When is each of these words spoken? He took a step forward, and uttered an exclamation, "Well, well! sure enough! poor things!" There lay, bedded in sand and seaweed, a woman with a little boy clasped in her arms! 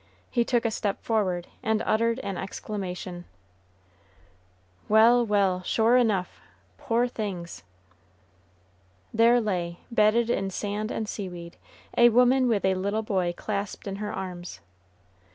He 0.31 0.43
took 0.43 0.65
a 0.65 0.71
step 0.71 1.03
forward, 1.03 1.45
and 1.61 1.83
uttered 1.85 2.17
an 2.21 2.35
exclamation, 2.35 3.25
"Well, 4.89 5.23
well! 5.23 5.61
sure 5.61 5.95
enough! 5.95 6.41
poor 6.79 7.07
things!" 7.07 7.61
There 9.13 9.39
lay, 9.39 9.81
bedded 9.91 10.31
in 10.31 10.49
sand 10.49 10.89
and 10.89 11.07
seaweed, 11.07 11.55
a 11.95 12.09
woman 12.09 12.47
with 12.47 12.65
a 12.65 12.73
little 12.73 13.03
boy 13.03 13.35
clasped 13.37 13.85
in 13.87 13.97
her 13.97 14.11
arms! 14.11 14.59